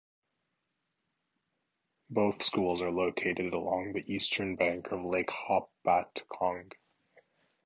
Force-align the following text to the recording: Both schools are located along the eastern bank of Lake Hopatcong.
Both 2.09 2.41
schools 2.41 2.81
are 2.81 2.89
located 2.89 3.53
along 3.53 3.93
the 3.93 4.03
eastern 4.11 4.55
bank 4.55 4.87
of 4.91 5.05
Lake 5.05 5.29
Hopatcong. 5.29 6.71